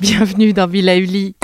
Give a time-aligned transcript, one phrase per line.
[0.00, 1.37] Bienvenue dans Villa.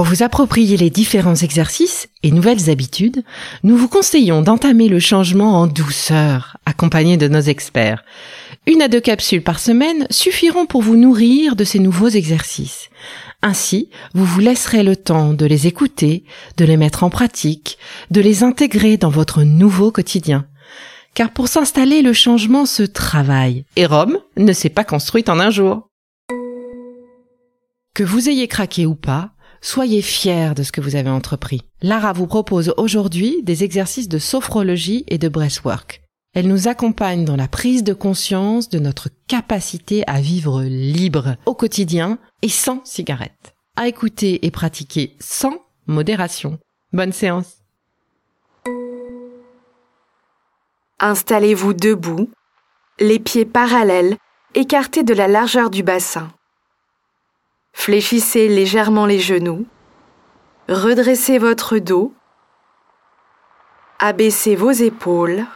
[0.00, 3.22] Pour vous approprier les différents exercices et nouvelles habitudes,
[3.64, 8.02] nous vous conseillons d'entamer le changement en douceur, accompagné de nos experts.
[8.66, 12.88] Une à deux capsules par semaine suffiront pour vous nourrir de ces nouveaux exercices.
[13.42, 16.24] Ainsi, vous vous laisserez le temps de les écouter,
[16.56, 17.76] de les mettre en pratique,
[18.10, 20.46] de les intégrer dans votre nouveau quotidien
[21.12, 25.50] car pour s'installer, le changement se travaille, et Rome ne s'est pas construite en un
[25.50, 25.88] jour.
[27.94, 31.62] Que vous ayez craqué ou pas, soyez fiers de ce que vous avez entrepris.
[31.82, 36.02] Lara vous propose aujourd'hui des exercices de sophrologie et de breathwork.
[36.32, 41.54] Elle nous accompagne dans la prise de conscience de notre capacité à vivre libre au
[41.54, 43.54] quotidien et sans cigarette.
[43.76, 46.58] À écouter et pratiquer sans modération.
[46.92, 47.56] Bonne séance.
[51.00, 52.30] Installez-vous debout,
[53.00, 54.16] les pieds parallèles,
[54.54, 56.30] écartés de la largeur du bassin.
[57.72, 59.66] Fléchissez légèrement les genoux,
[60.68, 62.12] redressez votre dos,
[63.98, 65.46] abaissez vos épaules,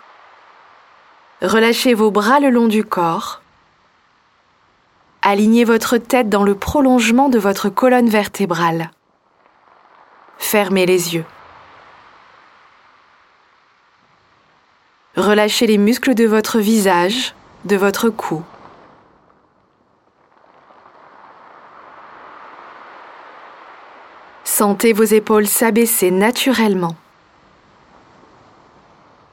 [1.42, 3.42] relâchez vos bras le long du corps,
[5.22, 8.90] alignez votre tête dans le prolongement de votre colonne vertébrale.
[10.38, 11.24] Fermez les yeux.
[15.16, 18.42] Relâchez les muscles de votre visage, de votre cou.
[24.56, 26.94] Sentez vos épaules s'abaisser naturellement.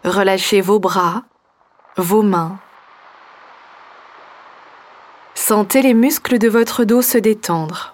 [0.04, 1.26] Relâchez vos bras,
[1.96, 2.58] vos mains.
[5.36, 7.94] Sentez les muscles de votre dos se détendre.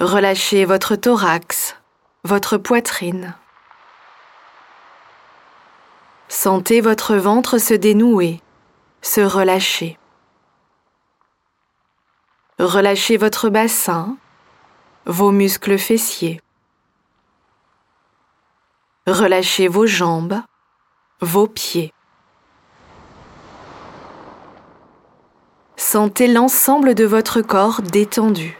[0.00, 1.76] Relâchez votre thorax,
[2.24, 3.36] votre poitrine.
[6.26, 8.42] Sentez votre ventre se dénouer,
[9.00, 9.96] se relâcher.
[12.58, 14.16] Relâchez votre bassin,
[15.04, 16.40] vos muscles fessiers.
[19.06, 20.40] Relâchez vos jambes,
[21.20, 21.92] vos pieds.
[25.76, 28.58] Sentez l'ensemble de votre corps détendu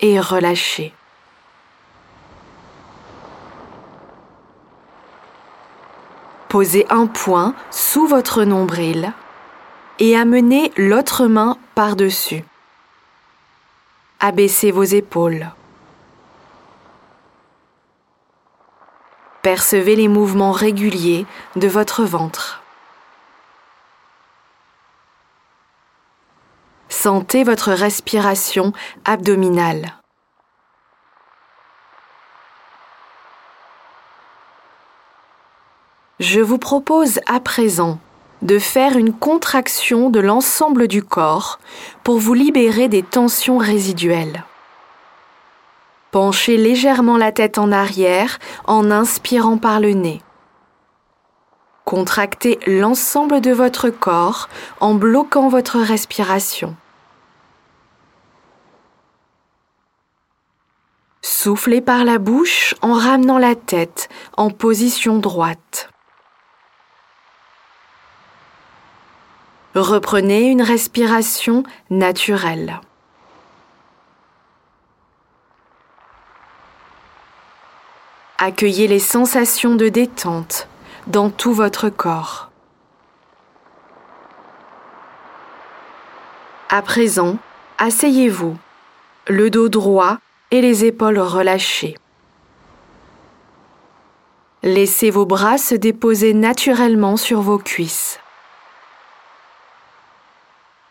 [0.00, 0.92] et relâché.
[6.50, 9.14] Posez un poing sous votre nombril
[9.98, 12.44] et amenez l'autre main par-dessus.
[14.26, 15.52] Abaissez vos épaules.
[19.42, 21.26] Percevez les mouvements réguliers
[21.56, 22.62] de votre ventre.
[26.88, 28.72] Sentez votre respiration
[29.04, 29.92] abdominale.
[36.18, 37.98] Je vous propose à présent
[38.42, 41.58] de faire une contraction de l'ensemble du corps
[42.02, 44.44] pour vous libérer des tensions résiduelles.
[46.10, 50.22] Penchez légèrement la tête en arrière en inspirant par le nez.
[51.84, 54.48] Contractez l'ensemble de votre corps
[54.80, 56.76] en bloquant votre respiration.
[61.20, 65.93] Soufflez par la bouche en ramenant la tête en position droite.
[69.74, 72.80] Reprenez une respiration naturelle.
[78.38, 80.68] Accueillez les sensations de détente
[81.06, 82.50] dans tout votre corps.
[86.68, 87.38] À présent,
[87.78, 88.56] Asseyez-vous,
[89.26, 90.18] le dos droit
[90.52, 91.96] et les épaules relâchées.
[94.62, 98.20] Laissez vos bras se déposer naturellement sur vos cuisses.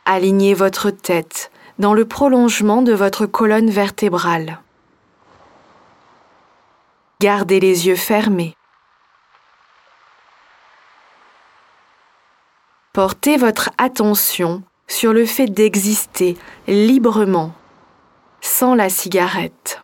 [0.05, 4.59] Alignez votre tête dans le prolongement de votre colonne vertébrale.
[7.21, 8.55] Gardez les yeux fermés.
[12.91, 17.53] Portez votre attention sur le fait d'exister librement,
[18.41, 19.82] sans la cigarette.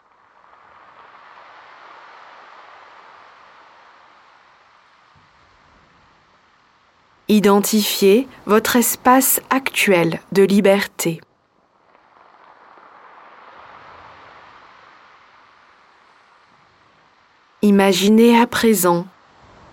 [7.32, 11.22] Identifiez votre espace actuel de liberté.
[17.62, 19.06] Imaginez à présent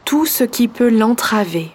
[0.05, 1.75] tout ce qui peut l'entraver.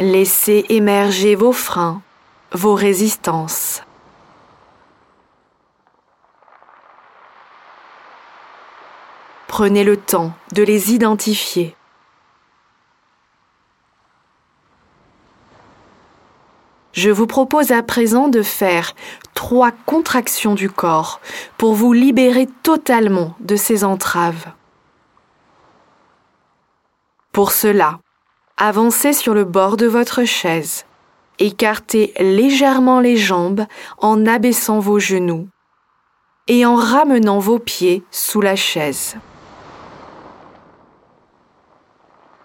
[0.00, 2.02] Laissez émerger vos freins,
[2.50, 3.82] vos résistances.
[9.60, 11.76] Prenez le temps de les identifier.
[16.92, 18.94] Je vous propose à présent de faire
[19.34, 21.20] trois contractions du corps
[21.58, 24.46] pour vous libérer totalement de ces entraves.
[27.30, 28.00] Pour cela,
[28.56, 30.86] avancez sur le bord de votre chaise,
[31.38, 33.66] écartez légèrement les jambes
[33.98, 35.48] en abaissant vos genoux
[36.48, 39.18] et en ramenant vos pieds sous la chaise.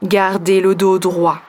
[0.05, 1.39] Gardez le dos droit.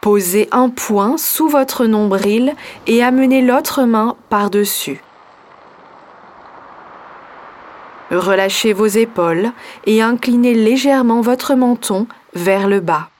[0.00, 2.54] Posez un poing sous votre nombril
[2.86, 5.02] et amenez l'autre main par-dessus.
[8.10, 9.52] Relâchez vos épaules
[9.84, 13.10] et inclinez légèrement votre menton vers le bas.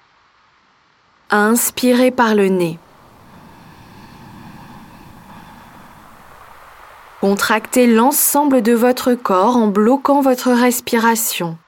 [1.29, 2.79] Inspirez par le nez.
[7.21, 11.59] Contractez l'ensemble de votre corps en bloquant votre respiration.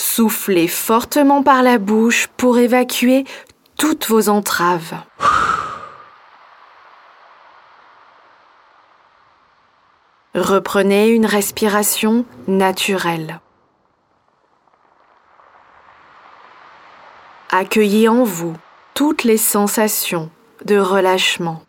[0.00, 3.24] Soufflez fortement par la bouche pour évacuer
[3.76, 4.94] toutes vos entraves.
[10.34, 13.40] Reprenez une respiration naturelle.
[17.50, 18.56] Accueillez en vous
[18.94, 20.30] toutes les sensations
[20.64, 21.62] de relâchement.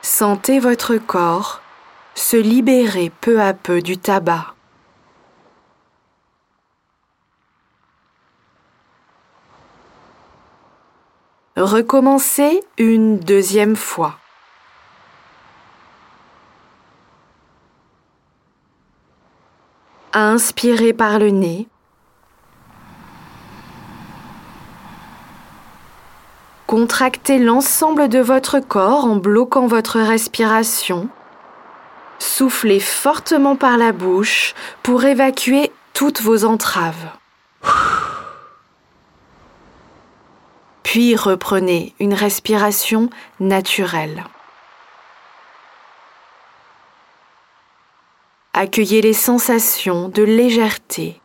[0.00, 1.61] Sentez votre corps
[2.14, 4.54] se libérer peu à peu du tabac.
[11.56, 14.16] Recommencez une deuxième fois.
[20.14, 21.68] Inspirez par le nez.
[26.66, 31.10] Contractez l'ensemble de votre corps en bloquant votre respiration.
[32.22, 34.54] Soufflez fortement par la bouche
[34.84, 37.10] pour évacuer toutes vos entraves.
[40.84, 43.10] Puis reprenez une respiration
[43.40, 44.22] naturelle.
[48.52, 51.20] Accueillez les sensations de légèreté,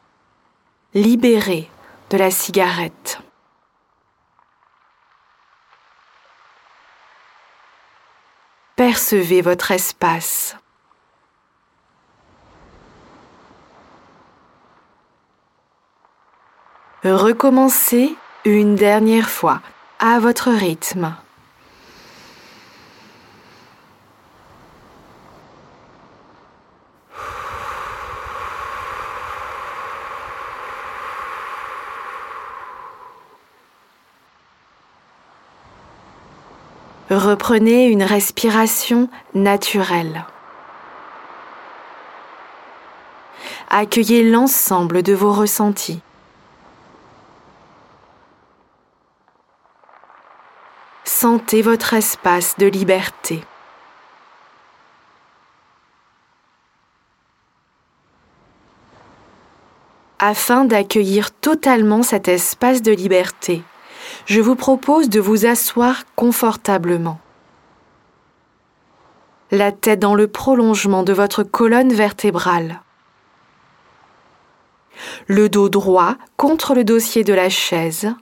[0.95, 1.69] libérées
[2.09, 3.19] de la cigarette.
[8.75, 10.57] Percevez votre espace.
[17.03, 19.61] Recommencez une dernière fois
[19.99, 21.13] à votre rythme.
[37.11, 40.25] Reprenez une respiration naturelle.
[43.69, 46.01] Accueillez l'ensemble de vos ressentis.
[51.19, 53.43] Sentez votre espace de liberté.
[60.19, 63.63] Afin d'accueillir totalement cet espace de liberté,
[64.27, 67.19] je vous propose de vous asseoir confortablement.
[69.49, 72.83] La tête dans le prolongement de votre colonne vertébrale.
[75.25, 78.13] Le dos droit contre le dossier de la chaise.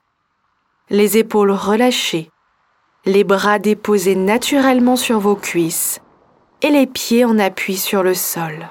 [0.89, 2.31] Les épaules relâchées.
[3.07, 6.01] Les bras déposés naturellement sur vos cuisses
[6.63, 8.67] et les pieds en appui sur le sol.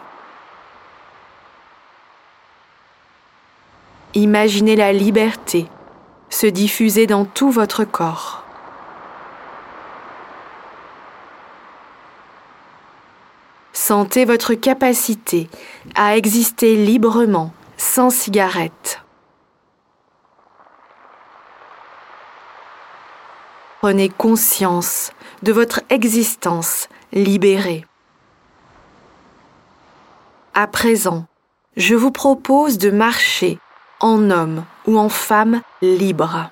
[4.14, 5.66] Imaginez la liberté
[6.30, 8.44] se diffuser dans tout votre corps.
[13.72, 15.48] Sentez votre capacité
[15.94, 19.03] à exister librement, sans cigarette.
[23.84, 25.12] Prenez conscience
[25.42, 27.84] de votre existence libérée.
[30.54, 31.26] À présent,
[31.76, 33.58] je vous propose de marcher
[34.00, 36.48] en homme ou en femme libre.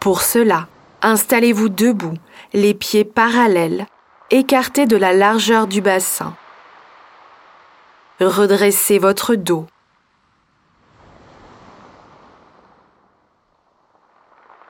[0.00, 0.66] Pour cela,
[1.02, 2.16] installez-vous debout,
[2.54, 3.86] les pieds parallèles,
[4.30, 6.34] écartés de la largeur du bassin.
[8.18, 9.66] Redressez votre dos.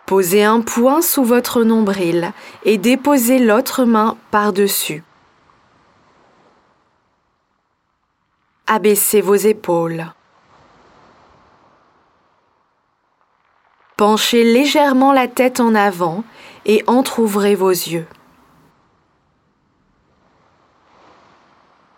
[0.08, 2.32] Posez un poing sous votre nombril
[2.64, 5.04] et déposez l'autre main par-dessus.
[8.66, 10.06] Abaissez vos épaules.
[13.98, 16.24] Penchez légèrement la tête en avant
[16.64, 18.06] et entr'ouvrez vos yeux.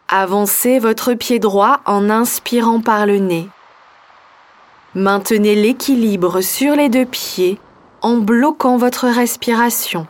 [0.09, 3.49] Avancez votre pied droit en inspirant par le nez.
[4.97, 7.61] Maintenez l'équilibre sur les deux pieds
[8.03, 10.07] en bloquant votre respiration.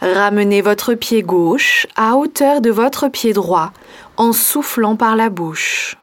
[0.00, 3.72] Ramenez votre pied gauche à hauteur de votre pied droit
[4.16, 5.96] en soufflant par la bouche.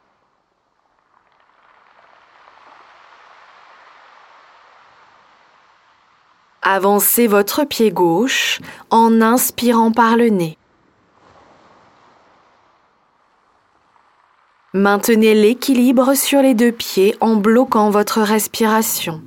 [6.62, 8.60] Avancez votre pied gauche
[8.90, 10.56] en inspirant par le nez.
[14.72, 19.20] Maintenez l'équilibre sur les deux pieds en bloquant votre respiration.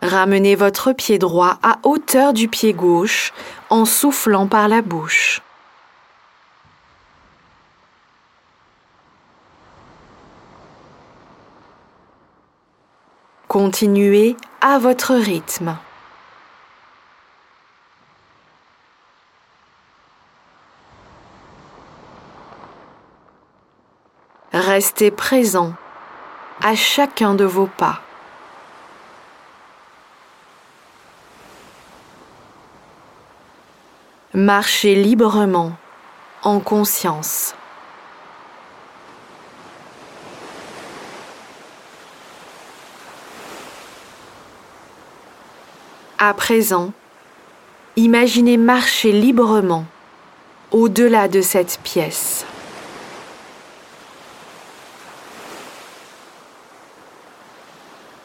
[0.00, 3.34] Ramenez votre pied droit à hauteur du pied gauche
[3.68, 5.42] en soufflant par la bouche.
[13.46, 15.76] Continuez à votre rythme.
[24.60, 25.72] Restez présent
[26.62, 28.02] à chacun de vos pas.
[34.34, 35.72] Marchez librement,
[36.42, 37.54] en conscience.
[46.18, 46.92] À présent,
[47.96, 49.86] imaginez marcher librement
[50.70, 52.44] au-delà de cette pièce.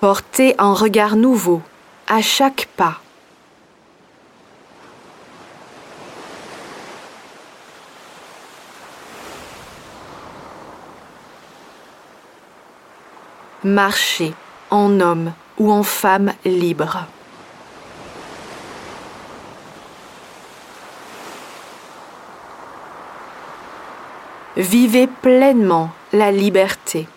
[0.08, 1.64] Portez un regard nouveau
[2.06, 3.02] à chaque pas.
[13.64, 14.36] Marchez
[14.70, 17.08] en homme ou en femme libre.
[24.56, 27.08] Vivez pleinement la liberté.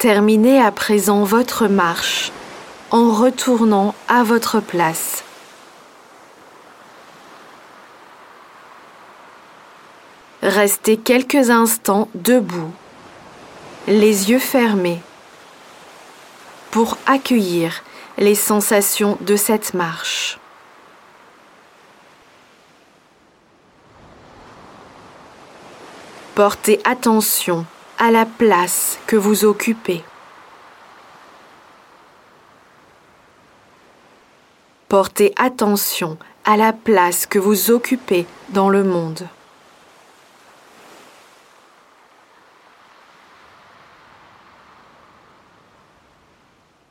[0.00, 2.32] Terminez à présent votre marche
[2.90, 5.22] en retournant à votre place.
[10.42, 12.72] Restez quelques instants debout,
[13.88, 15.02] les yeux fermés,
[16.70, 17.84] pour accueillir
[18.16, 20.38] les sensations de cette marche.
[26.34, 27.66] Portez attention
[28.00, 30.02] à la place que vous occupez.
[34.88, 36.16] Portez attention
[36.46, 39.28] à la place que vous occupez dans le monde.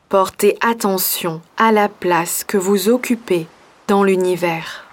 [0.10, 3.48] Portez attention à la place que vous occupez
[3.88, 4.89] dans l'univers.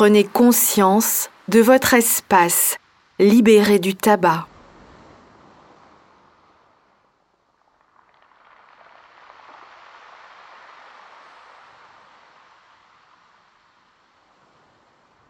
[0.00, 2.76] Prenez conscience de votre espace
[3.18, 4.46] libéré du tabac.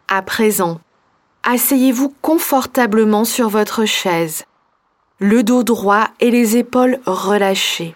[0.07, 0.79] À présent,
[1.41, 4.45] asseyez-vous confortablement sur votre chaise,
[5.17, 7.95] le dos droit et les épaules relâchées.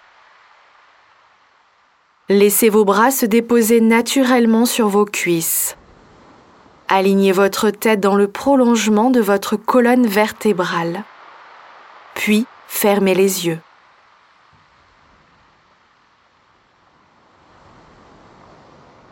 [2.28, 5.76] Laissez vos bras se déposer naturellement sur vos cuisses.
[6.88, 11.02] Alignez votre tête dans le prolongement de votre colonne vertébrale.
[12.14, 13.58] Puis, fermez les yeux.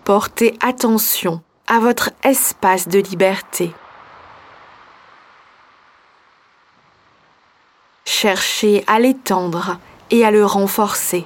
[0.05, 3.73] Portez attention à votre espace de liberté.
[8.05, 9.79] Cherchez à l'étendre
[10.11, 11.25] et à le renforcer.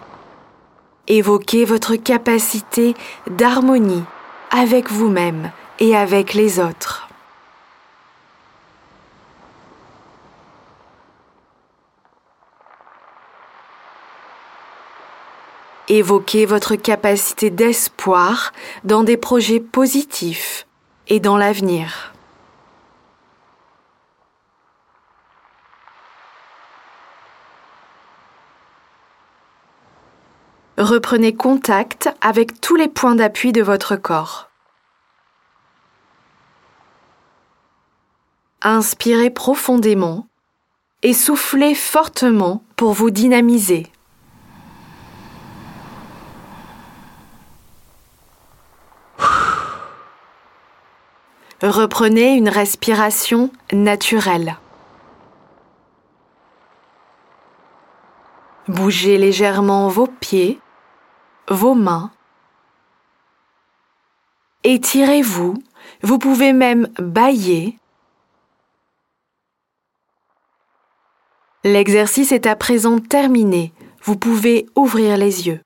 [1.08, 2.94] Évoquez votre capacité
[3.28, 4.04] d'harmonie
[4.50, 7.08] avec vous-même et avec les autres.
[15.88, 18.52] Évoquez votre capacité d'espoir
[18.82, 20.66] dans des projets positifs
[21.06, 22.12] et dans l'avenir.
[30.76, 34.45] Reprenez contact avec tous les points d'appui de votre corps.
[38.62, 40.26] Inspirez profondément
[41.02, 43.86] et soufflez fortement pour vous dynamiser.
[51.62, 54.56] Reprenez une respiration naturelle.
[58.68, 60.60] Bougez légèrement vos pieds,
[61.48, 62.10] vos mains.
[64.64, 65.54] Étirez-vous.
[66.02, 67.78] Vous pouvez même bailler.
[71.66, 73.72] L'exercice est à présent terminé.
[74.04, 75.58] Vous pouvez ouvrir les yeux.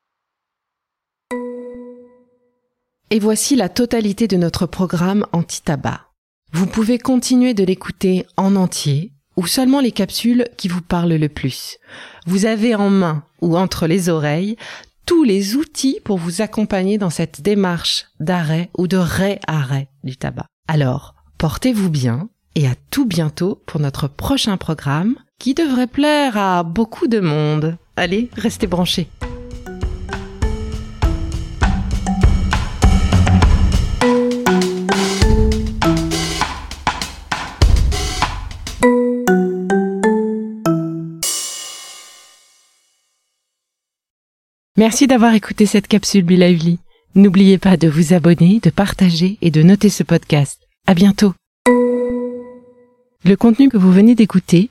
[3.11, 6.07] Et voici la totalité de notre programme anti-tabac.
[6.55, 11.29] Vous pouvez continuer de l'écouter en entier ou seulement les capsules qui vous parlent le
[11.29, 11.77] plus.
[12.25, 14.57] Vous avez en main ou entre les oreilles
[15.05, 20.47] tous les outils pour vous accompagner dans cette démarche d'arrêt ou de réarrêt du tabac.
[20.67, 26.63] Alors, portez-vous bien et à tout bientôt pour notre prochain programme qui devrait plaire à
[26.63, 27.77] beaucoup de monde.
[27.97, 29.09] Allez, restez branchés.
[44.77, 46.79] Merci d'avoir écouté cette capsule Bilauli.
[47.15, 50.61] N'oubliez pas de vous abonner, de partager et de noter ce podcast.
[50.87, 51.33] À bientôt.
[53.25, 54.71] Le contenu que vous venez d'écouter